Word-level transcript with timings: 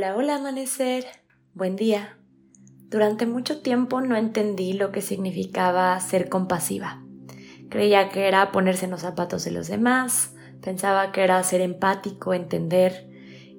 Hola, 0.00 0.16
hola 0.16 0.36
amanecer. 0.36 1.04
Buen 1.52 1.76
día. 1.76 2.16
Durante 2.88 3.26
mucho 3.26 3.60
tiempo 3.60 4.00
no 4.00 4.16
entendí 4.16 4.72
lo 4.72 4.92
que 4.92 5.02
significaba 5.02 6.00
ser 6.00 6.30
compasiva. 6.30 7.02
Creía 7.68 8.08
que 8.08 8.26
era 8.26 8.50
ponerse 8.50 8.86
en 8.86 8.92
los 8.92 9.02
zapatos 9.02 9.44
de 9.44 9.50
los 9.50 9.68
demás, 9.68 10.32
pensaba 10.62 11.12
que 11.12 11.22
era 11.22 11.42
ser 11.42 11.60
empático, 11.60 12.32
entender, 12.32 13.10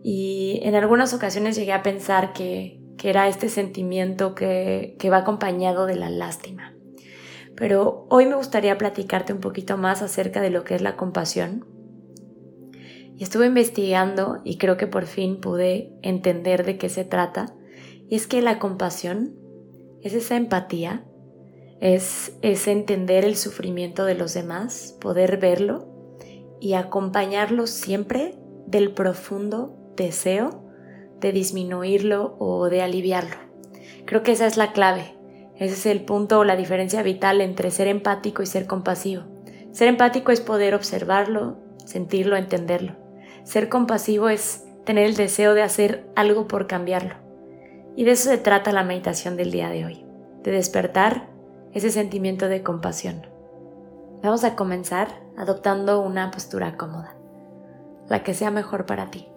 y 0.04 0.59
en 0.64 0.73
algunas 0.73 1.14
ocasiones 1.14 1.55
llegué 1.55 1.73
a 1.73 1.84
pensar 1.84 2.34
que, 2.34 2.82
era 3.04 3.28
este 3.28 3.48
sentimiento 3.48 4.34
que, 4.34 4.96
que 4.98 5.12
va 5.12 5.18
acompañado 5.18 5.86
de 5.86 5.96
la 5.96 6.10
lástima. 6.10 6.73
Pero 7.55 8.08
hoy 8.10 8.26
me 8.26 8.34
gustaría 8.34 8.80
platicarte 8.80 9.32
un 9.32 9.42
poquito 9.42 9.78
más 9.78 10.02
acerca 10.02 10.42
de 10.42 10.50
lo 10.50 10.64
que 10.64 10.73
es 10.73 10.81
la 10.81 10.98
compasión 10.98 11.67
y 13.18 13.24
estuve 13.24 13.46
investigando 13.48 14.42
y 14.44 14.58
creo 14.58 14.78
que 14.78 14.88
por 14.88 15.06
fin 15.06 15.40
pude 15.40 15.94
entender 16.02 16.66
de 16.66 16.78
qué 16.78 16.90
se 16.90 17.06
trata. 17.06 17.54
Y 18.10 18.16
es 18.16 18.28
que 18.28 18.42
la 18.42 18.60
compasión 18.60 19.36
es 20.02 20.14
esa 20.14 20.36
empatía, 20.36 21.06
es, 21.80 22.38
es 22.42 22.68
entender 22.68 23.26
el 23.26 23.36
sufrimiento 23.36 24.06
de 24.06 24.16
los 24.16 24.34
demás, 24.34 24.98
poder 25.00 25.38
verlo 25.38 25.88
y 26.60 26.74
acompañarlo 26.74 27.68
siempre 27.68 28.36
del 28.68 28.94
profundo 28.94 29.78
deseo 29.96 30.64
de 31.20 31.32
disminuirlo 31.32 32.36
o 32.40 32.70
de 32.70 32.82
aliviarlo. 32.82 33.36
Creo 34.06 34.23
que 34.23 34.32
esa 34.32 34.48
es 34.48 34.58
la 34.58 34.73
clave. 34.73 35.16
Ese 35.56 35.73
es 35.73 35.86
el 35.86 36.04
punto 36.04 36.40
o 36.40 36.44
la 36.44 36.56
diferencia 36.56 37.04
vital 37.04 37.40
entre 37.40 37.70
ser 37.70 37.88
empático 37.88 38.42
y 38.42 38.48
ser 38.48 38.66
compasivo. 38.66 39.23
Ser 39.72 39.88
empático 39.88 40.32
es 40.32 40.42
poder 40.42 40.73
observarlo, 40.73 41.59
sentirlo, 41.86 42.36
entenderlo. 42.36 43.00
Ser 43.44 43.70
compasivo 43.70 44.30
es 44.30 44.66
tener 44.86 45.06
el 45.06 45.16
deseo 45.16 45.53
de 45.53 45.64
hacer 45.64 46.09
algo 46.16 46.47
por 46.47 46.67
cambiarlo. 46.67 47.16
Y 47.95 48.03
de 48.03 48.11
eso 48.11 48.30
se 48.30 48.38
trata 48.38 48.72
la 48.72 48.84
meditación 48.84 49.36
del 49.38 49.52
día 49.52 49.70
de 49.70 49.86
hoy, 49.86 50.06
de 50.44 50.52
despertar 50.52 51.30
ese 51.73 51.92
sentimiento 51.92 52.47
de 52.47 52.64
compasión. 52.64 53.28
Vamos 54.23 54.44
a 54.44 54.56
comenzar 54.56 55.08
adoptando 55.38 56.02
una 56.02 56.31
postura 56.31 56.78
cómoda, 56.78 57.16
la 58.08 58.23
que 58.23 58.34
sea 58.34 58.52
mejor 58.52 58.86
para 58.86 59.09
ti. 59.09 59.28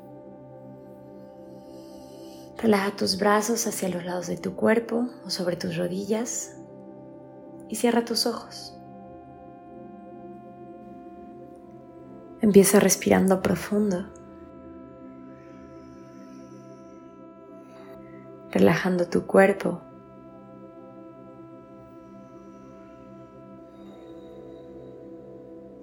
Relaja 2.59 2.97
tus 2.97 3.19
brazos 3.19 3.67
hacia 3.67 3.89
los 3.89 4.05
lados 4.05 4.27
de 4.27 4.37
tu 4.37 4.55
cuerpo 4.55 5.09
o 5.27 5.31
sobre 5.31 5.57
tus 5.57 5.77
rodillas 5.77 6.57
y 7.69 7.77
cierra 7.77 8.05
tus 8.05 8.27
ojos. 8.27 8.79
Empieza 12.45 12.79
respirando 12.79 13.41
profundo, 13.41 14.05
relajando 18.51 19.09
tu 19.09 19.27
cuerpo. 19.27 19.81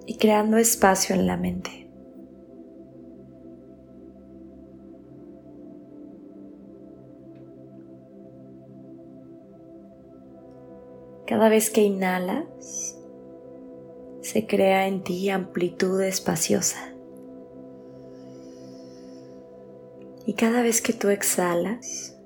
Y 0.06 0.18
creando 0.18 0.56
espacio 0.56 1.16
en 1.16 1.26
la 1.26 1.36
mente. 1.36 1.90
Cada 11.26 11.48
vez 11.48 11.70
que 11.70 11.82
inhalas, 11.82 13.01
se 14.32 14.46
crea 14.46 14.86
en 14.86 15.02
ti 15.04 15.28
amplitud 15.28 16.00
espaciosa. 16.00 16.94
Y 20.24 20.32
cada 20.32 20.62
vez 20.62 20.80
que 20.80 20.94
tú 20.94 21.08
exhalas, 21.10 22.18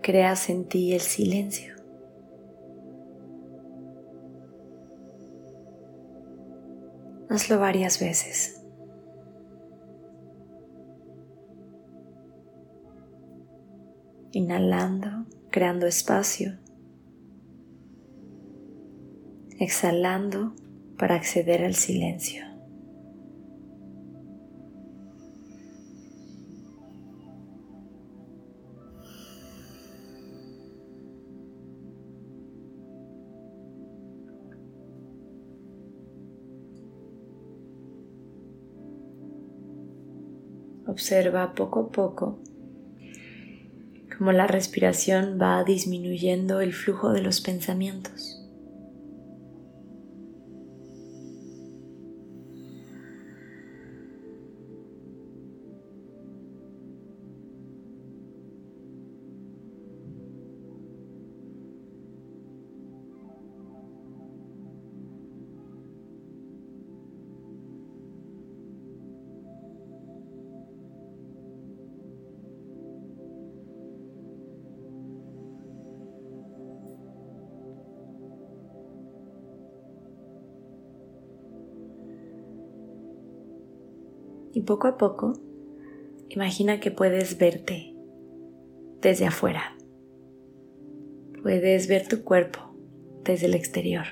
creas 0.00 0.48
en 0.48 0.66
ti 0.66 0.94
el 0.94 1.02
silencio. 1.02 1.74
Hazlo 7.28 7.58
varias 7.58 8.00
veces. 8.00 8.64
Inhalando, 14.30 15.26
creando 15.50 15.86
espacio 15.86 16.61
exhalando 19.62 20.54
para 20.98 21.14
acceder 21.14 21.64
al 21.64 21.76
silencio. 21.76 22.44
Observa 40.88 41.54
poco 41.54 41.80
a 41.80 41.92
poco 41.92 42.38
cómo 44.18 44.32
la 44.32 44.48
respiración 44.48 45.38
va 45.40 45.62
disminuyendo 45.62 46.60
el 46.60 46.72
flujo 46.72 47.12
de 47.12 47.22
los 47.22 47.40
pensamientos. 47.40 48.41
Y 84.52 84.62
poco 84.62 84.86
a 84.86 84.98
poco, 84.98 85.32
imagina 86.28 86.78
que 86.78 86.90
puedes 86.90 87.38
verte 87.38 87.96
desde 89.00 89.26
afuera. 89.26 89.76
Puedes 91.42 91.88
ver 91.88 92.06
tu 92.06 92.22
cuerpo 92.22 92.60
desde 93.24 93.46
el 93.46 93.54
exterior. 93.54 94.04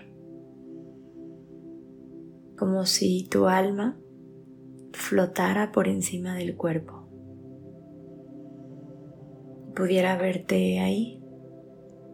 Como 2.57 2.87
si 2.87 3.29
tu 3.29 3.47
alma 3.47 4.01
flotara 4.93 5.73
por 5.73 5.89
encima 5.89 6.35
del 6.35 6.57
cuerpo. 6.57 7.09
Pudiera 9.75 10.17
verte 10.17 10.81
ahí, 10.81 11.23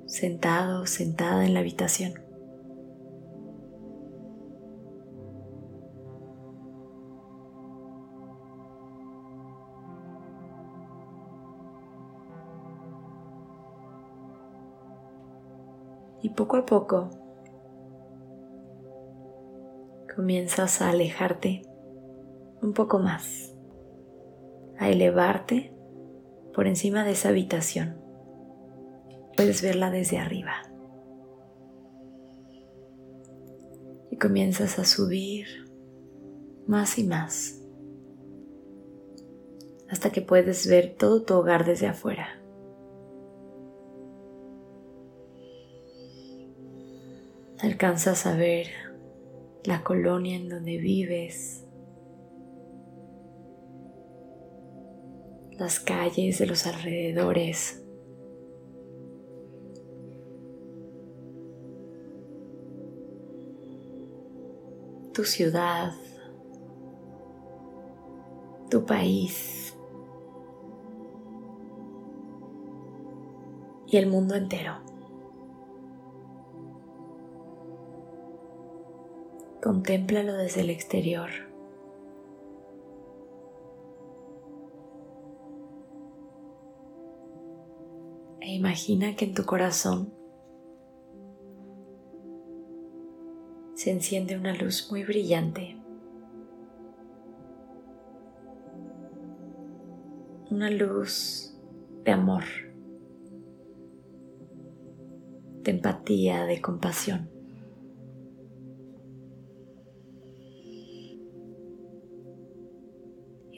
sentado, 0.06 0.86
sentada 0.86 1.46
en 1.46 1.54
la 1.54 1.60
habitación. 1.60 2.25
Y 16.26 16.30
poco 16.30 16.56
a 16.56 16.66
poco 16.66 17.08
comienzas 20.12 20.82
a 20.82 20.90
alejarte 20.90 21.62
un 22.60 22.72
poco 22.72 22.98
más, 22.98 23.54
a 24.76 24.90
elevarte 24.90 25.72
por 26.52 26.66
encima 26.66 27.04
de 27.04 27.12
esa 27.12 27.28
habitación. 27.28 28.02
Puedes 29.36 29.62
verla 29.62 29.92
desde 29.92 30.18
arriba. 30.18 30.64
Y 34.10 34.16
comienzas 34.16 34.80
a 34.80 34.84
subir 34.84 35.46
más 36.66 36.98
y 36.98 37.04
más 37.04 37.62
hasta 39.88 40.10
que 40.10 40.22
puedes 40.22 40.66
ver 40.66 40.96
todo 40.98 41.22
tu 41.22 41.34
hogar 41.34 41.64
desde 41.64 41.86
afuera. 41.86 42.42
Alcanzas 47.66 48.26
a 48.26 48.36
ver 48.36 48.68
la 49.64 49.82
colonia 49.82 50.36
en 50.36 50.48
donde 50.48 50.78
vives, 50.78 51.66
las 55.50 55.80
calles 55.80 56.38
de 56.38 56.46
los 56.46 56.64
alrededores. 56.64 57.82
tu 65.12 65.24
ciudad, 65.24 65.92
tu 68.70 68.84
país 68.84 69.74
y 73.88 73.96
el 73.96 74.06
mundo 74.06 74.34
entero. 74.36 74.95
Contémplalo 79.66 80.34
desde 80.34 80.60
el 80.60 80.70
exterior. 80.70 81.28
E 88.40 88.54
imagina 88.54 89.16
que 89.16 89.24
en 89.24 89.34
tu 89.34 89.44
corazón 89.44 90.14
se 93.74 93.90
enciende 93.90 94.38
una 94.38 94.54
luz 94.54 94.86
muy 94.88 95.02
brillante. 95.02 95.76
Una 100.48 100.70
luz 100.70 101.58
de 102.04 102.12
amor, 102.12 102.44
de 105.64 105.70
empatía, 105.72 106.44
de 106.44 106.62
compasión. 106.62 107.36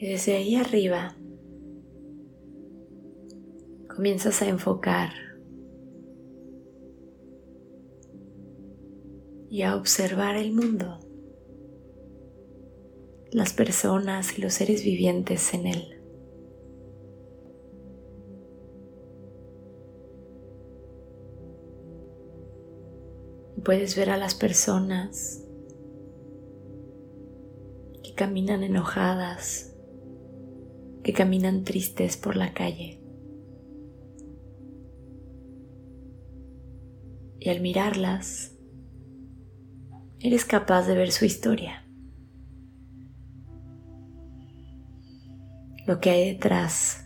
Y 0.01 0.07
desde 0.07 0.37
ahí 0.37 0.55
arriba 0.55 1.13
comienzas 3.93 4.41
a 4.41 4.47
enfocar 4.47 5.09
y 9.49 9.63
a 9.63 9.75
observar 9.75 10.37
el 10.37 10.53
mundo, 10.53 10.99
las 13.33 13.51
personas 13.51 14.37
y 14.37 14.41
los 14.41 14.53
seres 14.53 14.85
vivientes 14.85 15.53
en 15.53 15.67
él. 15.67 15.99
puedes 23.69 23.95
ver 23.95 24.09
a 24.09 24.17
las 24.17 24.33
personas 24.33 25.43
que 28.03 28.15
caminan 28.15 28.63
enojadas, 28.63 29.68
que 31.03 31.13
caminan 31.13 31.63
tristes 31.63 32.17
por 32.17 32.35
la 32.35 32.53
calle. 32.53 33.01
Y 37.39 37.49
al 37.49 37.61
mirarlas, 37.61 38.57
eres 40.19 40.43
capaz 40.43 40.87
de 40.87 40.95
ver 40.95 41.11
su 41.11 41.25
historia. 41.25 41.85
Lo 45.87 45.99
que 45.99 46.09
hay 46.09 46.33
detrás 46.33 47.05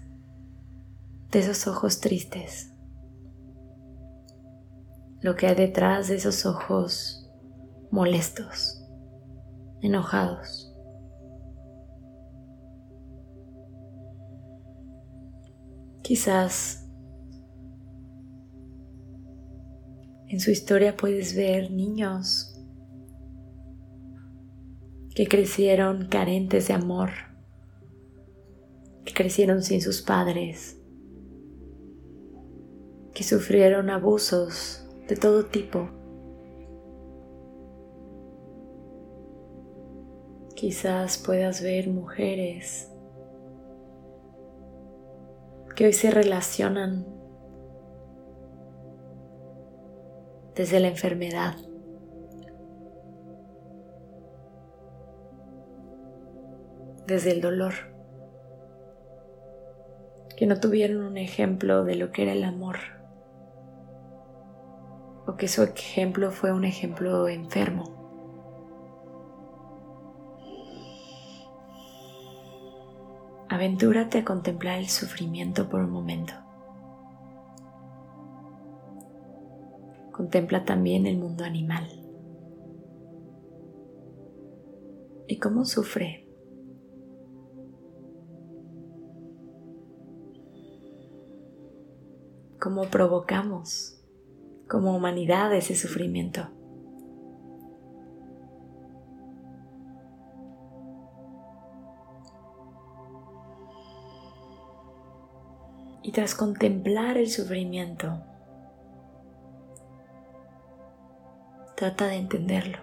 de 1.31 1.40
esos 1.40 1.68
ojos 1.68 2.00
tristes. 2.00 2.72
Lo 5.22 5.36
que 5.36 5.48
hay 5.48 5.56
detrás 5.56 6.10
de 6.10 6.16
esos 6.16 6.45
ojos 6.45 7.31
molestos, 7.92 8.84
enojados. 9.81 10.73
Quizás 16.04 16.86
en 20.28 20.40
su 20.42 20.52
historia 20.52 20.98
puedes 20.98 21.34
ver 21.34 21.72
niños 21.72 22.62
que 25.16 25.30
crecieron 25.30 26.10
carentes 26.10 26.68
de 26.68 26.74
amor, 26.74 27.12
que 29.06 29.14
crecieron 29.14 29.64
sin 29.64 29.82
sus 29.82 30.02
padres, 30.02 30.78
que 33.14 33.24
sufrieron 33.24 33.90
abusos 33.90 34.86
de 35.08 35.16
todo 35.16 35.46
tipo. 35.46 35.88
Quizás 40.54 41.18
puedas 41.18 41.62
ver 41.62 41.88
mujeres 41.90 42.93
que 45.75 45.86
hoy 45.86 45.94
se 45.94 46.12
relacionan 46.12 47.06
desde 50.56 50.80
la 50.80 50.88
enfermedad. 50.88 51.56
desde 57.08 57.31
el 57.31 57.42
dolor, 57.42 57.74
que 60.38 60.46
no 60.46 60.60
tuvieron 60.60 61.04
un 61.04 61.18
ejemplo 61.18 61.84
de 61.84 61.96
lo 61.96 62.12
que 62.12 62.24
era 62.24 62.31
el 62.31 62.44
amor, 62.44 62.78
o 65.28 65.36
que 65.36 65.48
su 65.48 65.64
ejemplo 65.64 66.31
fue 66.31 66.52
un 66.52 66.66
ejemplo 66.66 67.28
enfermo. 67.28 67.93
Aventúrate 73.50 74.19
a 74.19 74.25
contemplar 74.25 74.80
el 74.80 74.88
sufrimiento 74.88 75.69
por 75.69 75.81
un 75.81 75.92
momento. 75.92 76.34
Contempla 80.12 80.63
también 80.63 81.06
el 81.06 81.18
mundo 81.18 81.44
animal. 81.44 81.88
¿Y 85.28 85.40
cómo 85.40 85.66
sufre? 85.66 86.28
¿Cómo 92.60 92.84
provocamos 92.84 94.01
como 94.69 94.95
humanidad 94.95 95.54
ese 95.54 95.75
sufrimiento? 95.75 96.53
Y 106.04 106.12
tras 106.12 106.36
contemplar 106.36 107.18
el 107.18 107.30
sufrimiento, 107.30 108.22
trata 111.76 112.08
de 112.08 112.18
entenderlo. 112.18 112.78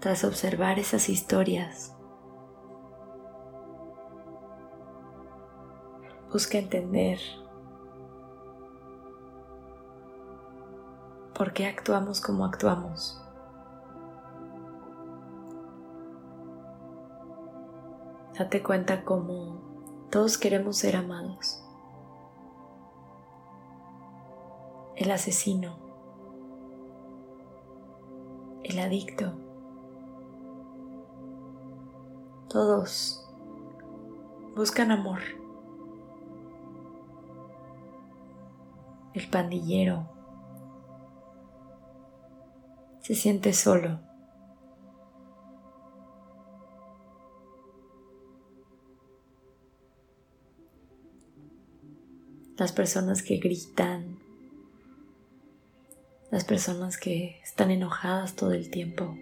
Tras 0.00 0.24
observar 0.24 0.78
esas 0.78 1.08
historias, 1.08 1.96
busca 6.32 6.58
entender 6.58 7.18
por 11.34 11.52
qué 11.52 11.66
actuamos 11.66 12.20
como 12.20 12.44
actuamos. 12.44 13.22
Date 18.38 18.62
cuenta 18.62 19.04
cómo 19.04 19.58
todos 20.12 20.38
queremos 20.38 20.76
ser 20.76 20.94
amados. 20.94 21.60
El 24.94 25.10
asesino, 25.10 25.76
el 28.62 28.78
adicto, 28.78 29.32
todos 32.48 33.28
buscan 34.54 34.92
amor. 34.92 35.18
El 39.14 39.28
pandillero 39.30 40.06
se 43.00 43.16
siente 43.16 43.52
solo. 43.52 44.07
Las 52.58 52.72
personas 52.72 53.22
que 53.22 53.36
gritan, 53.36 54.18
las 56.32 56.44
personas 56.44 56.98
que 56.98 57.40
están 57.44 57.70
enojadas 57.70 58.34
todo 58.34 58.52
el 58.52 58.68
tiempo, 58.68 59.16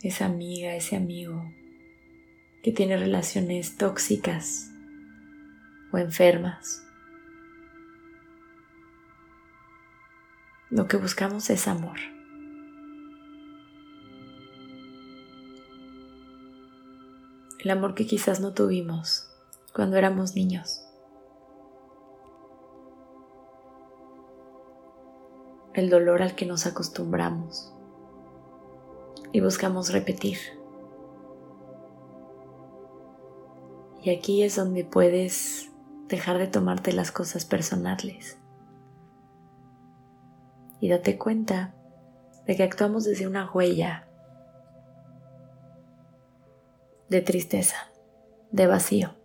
esa 0.00 0.26
amiga, 0.26 0.76
ese 0.76 0.94
amigo 0.94 1.44
que 2.62 2.70
tiene 2.70 2.96
relaciones 2.96 3.76
tóxicas 3.78 4.70
o 5.92 5.98
enfermas. 5.98 6.84
Lo 10.70 10.86
que 10.86 10.98
buscamos 10.98 11.50
es 11.50 11.66
amor. 11.66 11.98
El 17.58 17.70
amor 17.70 17.96
que 17.96 18.06
quizás 18.06 18.38
no 18.38 18.54
tuvimos 18.54 19.29
cuando 19.74 19.96
éramos 19.96 20.34
niños. 20.34 20.86
El 25.74 25.88
dolor 25.88 26.22
al 26.22 26.34
que 26.34 26.46
nos 26.46 26.66
acostumbramos 26.66 27.72
y 29.32 29.40
buscamos 29.40 29.92
repetir. 29.92 30.38
Y 34.02 34.10
aquí 34.10 34.42
es 34.42 34.56
donde 34.56 34.84
puedes 34.84 35.70
dejar 36.08 36.38
de 36.38 36.48
tomarte 36.48 36.92
las 36.92 37.12
cosas 37.12 37.44
personales. 37.44 38.38
Y 40.80 40.88
date 40.88 41.18
cuenta 41.18 41.74
de 42.46 42.56
que 42.56 42.62
actuamos 42.62 43.04
desde 43.04 43.26
una 43.26 43.50
huella 43.50 44.08
de 47.08 47.20
tristeza, 47.20 47.76
de 48.50 48.66
vacío. 48.66 49.19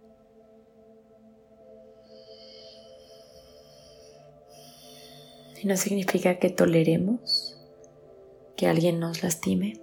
Y 5.61 5.67
no 5.67 5.77
significa 5.77 6.37
que 6.37 6.49
toleremos 6.49 7.57
que 8.57 8.67
alguien 8.67 8.99
nos 8.99 9.23
lastime, 9.23 9.81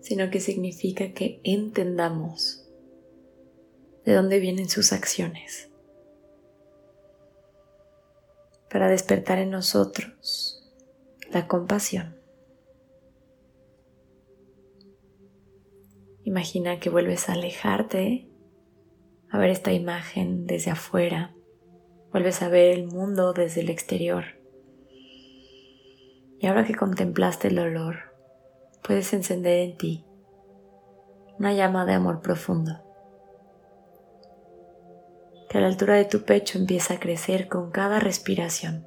sino 0.00 0.30
que 0.30 0.40
significa 0.40 1.12
que 1.12 1.40
entendamos 1.44 2.66
de 4.04 4.14
dónde 4.14 4.38
vienen 4.38 4.68
sus 4.68 4.92
acciones 4.92 5.70
para 8.70 8.88
despertar 8.88 9.38
en 9.38 9.50
nosotros 9.50 10.62
la 11.30 11.48
compasión. 11.48 12.16
Imagina 16.24 16.80
que 16.80 16.90
vuelves 16.90 17.28
a 17.28 17.34
alejarte, 17.34 18.28
a 19.30 19.38
ver 19.38 19.50
esta 19.50 19.72
imagen 19.72 20.46
desde 20.46 20.72
afuera, 20.72 21.35
vuelves 22.16 22.40
a 22.40 22.48
ver 22.48 22.72
el 22.72 22.86
mundo 22.86 23.34
desde 23.34 23.60
el 23.60 23.68
exterior. 23.68 24.24
Y 26.40 26.46
ahora 26.46 26.64
que 26.64 26.74
contemplaste 26.74 27.48
el 27.48 27.58
olor, 27.58 28.16
puedes 28.82 29.12
encender 29.12 29.58
en 29.58 29.76
ti 29.76 30.06
una 31.38 31.52
llama 31.52 31.84
de 31.84 31.92
amor 31.92 32.22
profundo 32.22 32.82
que 35.50 35.58
a 35.58 35.60
la 35.60 35.66
altura 35.66 35.96
de 35.96 36.06
tu 36.06 36.24
pecho 36.24 36.56
empieza 36.56 36.94
a 36.94 37.00
crecer 37.00 37.48
con 37.48 37.70
cada 37.70 38.00
respiración. 38.00 38.86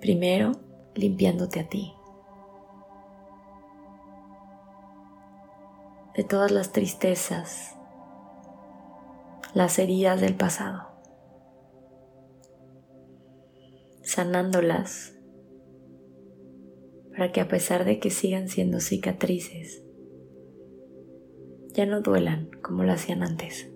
Primero, 0.00 0.52
limpiándote 0.94 1.60
a 1.60 1.68
ti. 1.68 1.92
De 6.14 6.24
todas 6.24 6.50
las 6.52 6.72
tristezas, 6.72 7.75
las 9.54 9.78
heridas 9.78 10.20
del 10.20 10.34
pasado. 10.34 10.88
Sanándolas 14.02 15.14
para 17.10 17.32
que 17.32 17.40
a 17.40 17.48
pesar 17.48 17.84
de 17.84 17.98
que 17.98 18.10
sigan 18.10 18.48
siendo 18.48 18.78
cicatrices, 18.80 19.82
ya 21.72 21.86
no 21.86 22.02
duelan 22.02 22.50
como 22.62 22.84
lo 22.84 22.92
hacían 22.92 23.22
antes. 23.22 23.70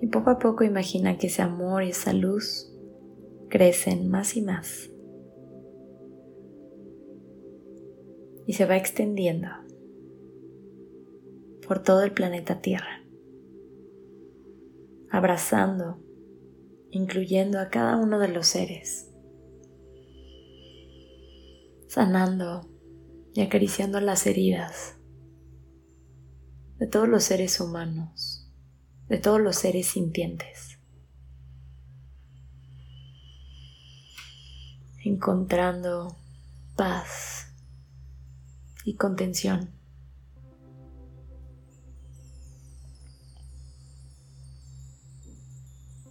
Y 0.00 0.06
poco 0.06 0.30
a 0.30 0.38
poco 0.38 0.64
imagina 0.64 1.18
que 1.18 1.26
ese 1.26 1.42
amor 1.42 1.84
y 1.84 1.90
esa 1.90 2.12
luz 2.12 2.72
crecen 3.48 4.08
más 4.08 4.36
y 4.36 4.42
más. 4.42 4.89
Y 8.50 8.54
se 8.54 8.66
va 8.66 8.76
extendiendo 8.76 9.46
por 11.68 11.84
todo 11.84 12.02
el 12.02 12.10
planeta 12.10 12.60
Tierra, 12.60 13.04
abrazando, 15.08 16.02
incluyendo 16.90 17.60
a 17.60 17.68
cada 17.68 17.96
uno 17.96 18.18
de 18.18 18.26
los 18.26 18.48
seres 18.48 19.08
sanando 21.86 22.68
y 23.34 23.42
acariciando 23.42 24.00
las 24.00 24.26
heridas 24.26 24.96
de 26.78 26.88
todos 26.88 27.08
los 27.08 27.22
seres 27.22 27.60
humanos, 27.60 28.50
de 29.06 29.18
todos 29.18 29.40
los 29.40 29.54
seres 29.54 29.86
sintientes, 29.86 30.80
encontrando 35.04 36.16
paz 36.74 37.39
y 38.84 38.96
contención. 38.96 39.70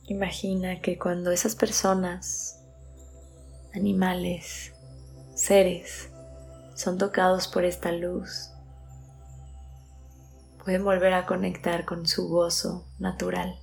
Imagina 0.10 0.82
que 0.82 0.98
cuando 0.98 1.32
esas 1.32 1.56
personas, 1.56 2.60
animales, 3.76 4.74
seres 5.36 6.10
son 6.76 6.98
tocados 6.98 7.48
por 7.48 7.64
esta 7.64 7.92
luz, 7.92 8.50
pueden 10.64 10.84
volver 10.84 11.14
a 11.14 11.28
conectar 11.28 11.86
con 11.86 12.08
su 12.08 12.28
gozo 12.28 12.88
natural, 12.98 13.60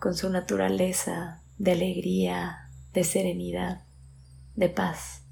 con 0.00 0.14
su 0.16 0.30
naturaleza 0.30 1.42
de 1.56 1.72
alegría, 1.72 2.70
de 2.92 3.04
serenidad, 3.04 3.84
de 4.56 4.68
paz. 4.68 5.22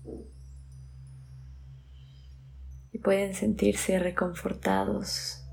Pueden 3.07 3.35
sentirse 3.35 4.01
reconfortados 4.01 5.47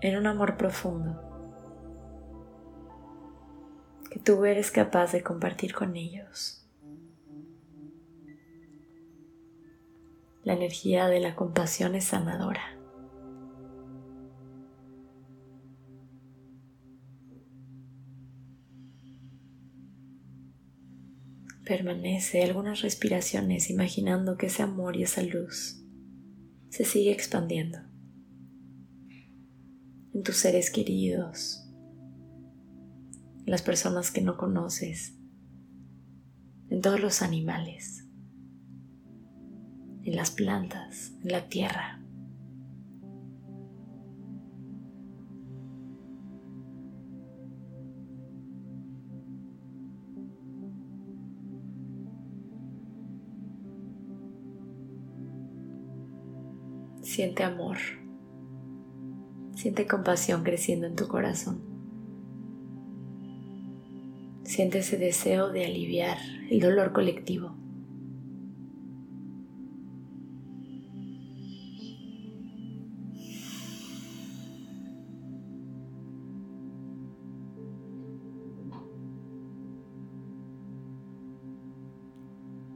en 0.00 0.16
un 0.16 0.28
amor 0.28 0.56
profundo 0.56 1.20
que 4.08 4.20
tú 4.20 4.44
eres 4.44 4.70
capaz 4.70 5.10
de 5.10 5.24
compartir 5.24 5.74
con 5.74 5.96
ellos. 5.96 6.64
La 10.44 10.52
energía 10.52 11.08
de 11.08 11.18
la 11.18 11.34
compasión 11.34 11.96
es 11.96 12.04
sanadora. 12.04 12.73
Permanece 21.64 22.42
algunas 22.42 22.82
respiraciones 22.82 23.70
imaginando 23.70 24.36
que 24.36 24.46
ese 24.46 24.62
amor 24.62 24.96
y 24.96 25.02
esa 25.02 25.22
luz 25.22 25.82
se 26.68 26.84
sigue 26.84 27.12
expandiendo 27.12 27.78
en 30.14 30.22
tus 30.22 30.36
seres 30.36 30.70
queridos, 30.70 31.68
las 33.46 33.62
personas 33.62 34.12
que 34.12 34.20
no 34.20 34.36
conoces, 34.36 35.18
en 36.68 36.80
todos 36.80 37.00
los 37.00 37.20
animales, 37.20 38.06
en 40.04 40.14
las 40.16 40.30
plantas, 40.30 41.12
en 41.22 41.32
la 41.32 41.48
tierra. 41.48 42.03
Siente 57.14 57.44
amor, 57.44 57.76
siente 59.54 59.86
compasión 59.86 60.42
creciendo 60.42 60.88
en 60.88 60.96
tu 60.96 61.06
corazón. 61.06 61.62
Siente 64.42 64.80
ese 64.80 64.98
deseo 64.98 65.52
de 65.52 65.64
aliviar 65.64 66.18
el 66.50 66.58
dolor 66.58 66.92
colectivo. 66.92 67.54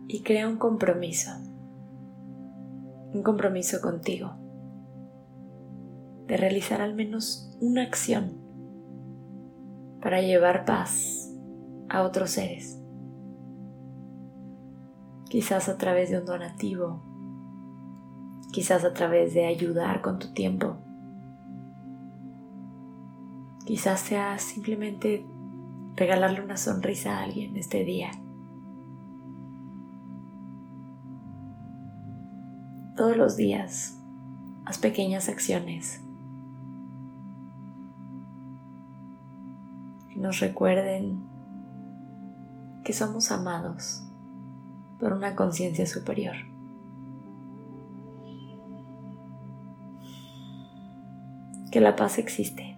Y 0.06 0.22
crea 0.22 0.46
un 0.46 0.58
compromiso, 0.58 1.32
un 3.18 3.24
compromiso 3.24 3.80
contigo, 3.80 4.36
de 6.26 6.36
realizar 6.36 6.80
al 6.80 6.94
menos 6.94 7.56
una 7.60 7.82
acción 7.82 8.38
para 10.00 10.22
llevar 10.22 10.64
paz 10.64 11.34
a 11.88 12.02
otros 12.02 12.30
seres. 12.30 12.80
Quizás 15.28 15.68
a 15.68 15.76
través 15.76 16.10
de 16.10 16.20
un 16.20 16.26
donativo, 16.26 17.02
quizás 18.52 18.84
a 18.84 18.94
través 18.94 19.34
de 19.34 19.46
ayudar 19.46 20.00
con 20.00 20.18
tu 20.18 20.32
tiempo, 20.32 20.76
quizás 23.66 24.00
sea 24.00 24.38
simplemente 24.38 25.26
regalarle 25.96 26.40
una 26.40 26.56
sonrisa 26.56 27.18
a 27.18 27.24
alguien 27.24 27.56
este 27.56 27.84
día. 27.84 28.12
Todos 32.98 33.16
los 33.16 33.36
días, 33.36 33.96
haz 34.64 34.78
pequeñas 34.78 35.28
acciones 35.28 36.00
que 40.08 40.16
nos 40.16 40.40
recuerden 40.40 41.22
que 42.84 42.92
somos 42.92 43.30
amados 43.30 44.02
por 44.98 45.12
una 45.12 45.36
conciencia 45.36 45.86
superior. 45.86 46.34
Que 51.70 51.80
la 51.80 51.94
paz 51.94 52.18
existe. 52.18 52.77